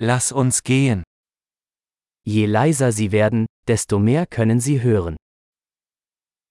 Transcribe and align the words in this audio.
lass 0.00 0.32
uns 0.32 0.62
gehen. 0.62 1.02
Je 2.24 2.46
leiser 2.46 2.92
Sie 2.92 3.10
werden, 3.12 3.46
desto 3.66 3.98
mehr 3.98 4.26
können 4.26 4.60
Sie 4.60 4.82
hören. 4.82 5.16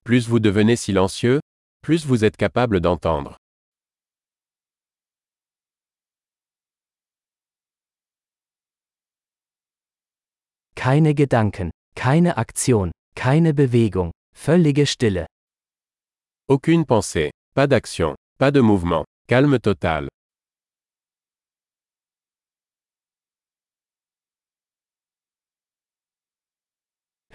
Plus 0.04 0.28
vous 0.28 0.40
devenez 0.40 0.78
silencieux, 0.78 1.40
plus 1.82 2.06
vous 2.06 2.24
êtes 2.24 2.38
capable 2.38 2.82
d'entendre. 2.82 3.38
Keine 10.76 11.14
Gedanken, 11.14 11.72
keine 11.96 12.38
Aktion, 12.38 12.92
keine 13.16 13.54
Bewegung, 13.54 14.12
völlige 14.34 14.86
Stille. 14.86 15.26
Aucune 16.48 16.86
pensée, 16.86 17.32
pas 17.54 17.68
d'action, 17.68 18.16
pas 18.38 18.52
de 18.52 18.62
mouvement, 18.62 19.04
calme 19.28 19.60
total. 19.60 20.08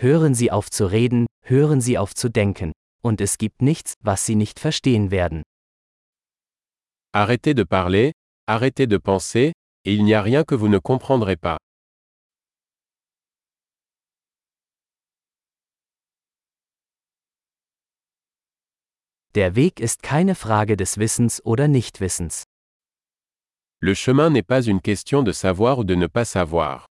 Hören 0.03 0.35
Sie 0.35 0.51
auf 0.51 0.69
zu 0.69 0.87
reden, 0.87 1.27
hören 1.45 1.81
Sie 1.81 1.97
auf 1.97 2.13
zu 2.13 2.29
denken, 2.29 2.73
und 3.05 3.21
es 3.21 3.39
gibt 3.39 3.63
nichts, 3.63 3.95
was 4.01 4.27
Sie 4.27 4.35
nicht 4.35 4.59
verstehen 4.59 5.13
werden. 5.13 5.45
Arrêtez 7.15 7.55
de 7.55 7.65
parler, 7.65 8.11
arrêtez 8.49 8.89
de 8.89 8.99
penser, 8.99 9.53
et 9.85 9.95
il 9.95 10.03
n'y 10.03 10.15
a 10.15 10.21
rien 10.21 10.43
que 10.43 10.57
vous 10.57 10.69
ne 10.69 10.81
comprendrez 10.81 11.37
pas. 11.37 11.57
Der 19.37 19.55
Weg 19.55 19.79
ist 19.79 20.03
keine 20.03 20.35
Frage 20.35 20.77
des 20.77 20.99
Wissens 20.99 21.41
oder 21.45 21.69
Nichtwissens. 21.69 22.43
Le 23.81 23.95
chemin 23.95 24.31
n'est 24.31 24.43
pas 24.43 24.67
une 24.67 24.81
question 24.81 25.23
de 25.23 25.31
savoir 25.31 25.79
ou 25.79 25.85
de 25.85 25.95
ne 25.95 26.09
pas 26.09 26.25
savoir. 26.25 26.92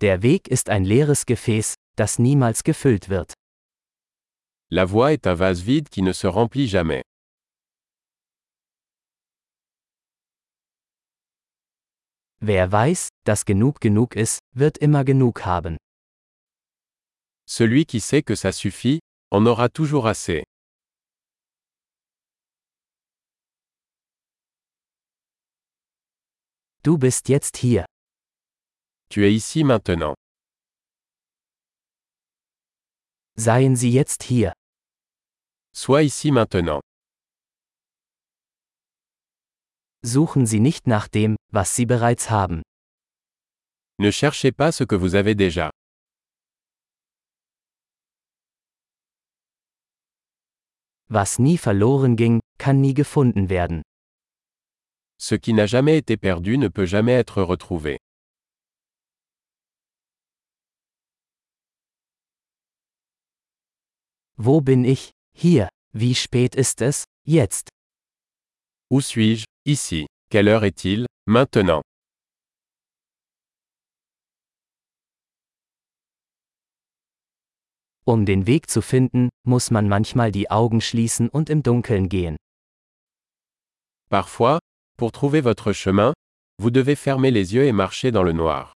Der 0.00 0.22
Weg 0.22 0.48
ist 0.48 0.70
ein 0.70 0.84
leeres 0.84 1.26
Gefäß, 1.26 1.74
das 1.94 2.18
niemals 2.18 2.64
gefüllt 2.64 3.10
wird. 3.10 3.34
La 4.70 4.86
voie 4.90 5.12
est 5.12 5.26
un 5.26 5.38
vase 5.38 5.66
vide 5.66 5.90
qui 5.90 6.00
ne 6.00 6.14
se 6.14 6.26
remplit 6.26 6.68
jamais. 6.68 7.02
Wer 12.40 12.72
weiß, 12.72 13.08
dass 13.26 13.44
genug 13.44 13.80
genug 13.82 14.16
ist, 14.16 14.38
wird 14.54 14.78
immer 14.78 15.04
genug 15.04 15.44
haben. 15.44 15.76
Celui 17.46 17.84
qui 17.84 18.00
sait 18.00 18.22
que 18.22 18.36
ça 18.36 18.52
suffit, 18.52 19.00
en 19.30 19.44
aura 19.46 19.68
toujours 19.68 20.06
assez. 20.06 20.44
Du 26.82 26.96
bist 26.96 27.28
jetzt 27.28 27.58
hier. 27.58 27.89
Tu 29.12 29.24
es 29.24 29.32
ici 29.32 29.64
maintenant. 29.64 30.14
Seien 33.36 33.74
Sie 33.74 33.90
jetzt 33.90 34.22
hier. 34.22 34.52
Sois 35.74 36.02
ici 36.04 36.30
maintenant. 36.30 36.80
Suchen 40.04 40.46
Sie 40.46 40.60
nicht 40.60 40.86
nach 40.86 41.08
dem, 41.08 41.34
was 41.52 41.74
Sie 41.74 41.86
bereits 41.86 42.30
haben. 42.30 42.62
Ne 43.98 44.12
cherchez 44.12 44.52
pas 44.52 44.70
ce 44.70 44.84
que 44.84 44.94
vous 44.94 45.16
avez 45.16 45.34
déjà. 45.34 45.70
Was 51.08 51.40
nie 51.40 51.58
verloren 51.58 52.14
ging, 52.14 52.38
kann 52.58 52.80
nie 52.80 52.94
gefunden 52.94 53.48
werden. 53.48 53.82
Ce 55.18 55.34
qui 55.34 55.52
n'a 55.52 55.66
jamais 55.66 55.98
été 55.98 56.16
perdu 56.16 56.56
ne 56.58 56.68
peut 56.68 56.86
jamais 56.86 57.14
être 57.14 57.42
retrouvé. 57.42 57.98
Wo 64.42 64.62
bin 64.62 64.86
ich? 64.86 65.10
Hier. 65.36 65.68
Wie 65.92 66.14
spät 66.14 66.54
ist 66.54 66.80
es? 66.80 67.04
Jetzt. 67.26 67.68
Où 68.90 69.02
suis-je 69.02 69.44
Ici. 69.66 70.06
Quelle 70.30 70.52
heure 70.52 70.64
est-il 70.64 71.04
Maintenant. 71.26 71.82
Um 78.06 78.24
den 78.24 78.46
Weg 78.46 78.70
zu 78.70 78.80
finden, 78.80 79.28
muss 79.46 79.70
man 79.70 79.88
manchmal 79.90 80.32
die 80.32 80.50
Augen 80.50 80.80
schließen 80.80 81.28
und 81.28 81.50
im 81.50 81.62
Dunkeln 81.62 82.08
gehen. 82.08 82.36
Parfois, 84.08 84.58
pour 84.96 85.12
trouver 85.12 85.42
votre 85.42 85.74
chemin, 85.74 86.14
vous 86.56 86.70
devez 86.70 86.96
fermer 86.96 87.30
les 87.30 87.52
yeux 87.52 87.66
et 87.66 87.72
marcher 87.72 88.10
dans 88.10 88.22
le 88.24 88.32
noir. 88.32 88.72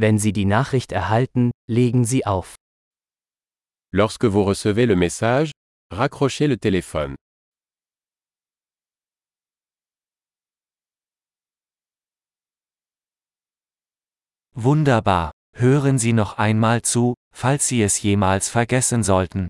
Wenn 0.00 0.18
Sie 0.18 0.32
die 0.32 0.46
Nachricht 0.46 0.92
erhalten, 0.92 1.50
legen 1.68 2.06
Sie 2.06 2.24
auf. 2.24 2.54
Lorsque 3.92 4.24
vous 4.24 4.46
recevez 4.46 4.86
le 4.86 4.96
message, 4.96 5.50
raccrochez 5.92 6.46
le 6.48 6.56
téléphone. 6.56 7.16
Wunderbar. 14.54 15.32
Hören 15.54 15.98
Sie 15.98 16.14
noch 16.14 16.38
einmal 16.38 16.80
zu, 16.80 17.12
falls 17.34 17.68
Sie 17.68 17.82
es 17.82 18.00
jemals 18.00 18.48
vergessen 18.48 19.02
sollten. 19.02 19.48